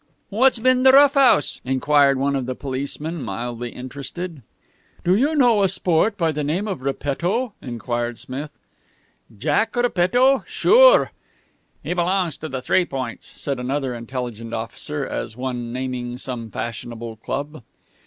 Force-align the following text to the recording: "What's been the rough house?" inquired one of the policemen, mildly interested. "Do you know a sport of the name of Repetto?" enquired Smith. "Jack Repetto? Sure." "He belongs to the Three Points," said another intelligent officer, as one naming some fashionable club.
"What's 0.29 0.57
been 0.57 0.81
the 0.81 0.93
rough 0.93 1.13
house?" 1.13 1.61
inquired 1.63 2.17
one 2.17 2.35
of 2.35 2.47
the 2.47 2.55
policemen, 2.55 3.21
mildly 3.21 3.69
interested. 3.69 4.41
"Do 5.03 5.13
you 5.15 5.35
know 5.35 5.61
a 5.61 5.69
sport 5.69 6.19
of 6.19 6.33
the 6.33 6.43
name 6.43 6.67
of 6.67 6.81
Repetto?" 6.81 7.53
enquired 7.61 8.17
Smith. 8.17 8.57
"Jack 9.37 9.75
Repetto? 9.75 10.43
Sure." 10.47 11.11
"He 11.83 11.93
belongs 11.93 12.35
to 12.37 12.49
the 12.49 12.63
Three 12.63 12.83
Points," 12.83 13.27
said 13.39 13.59
another 13.59 13.93
intelligent 13.93 14.55
officer, 14.55 15.05
as 15.05 15.37
one 15.37 15.71
naming 15.71 16.17
some 16.17 16.49
fashionable 16.49 17.17
club. 17.17 17.61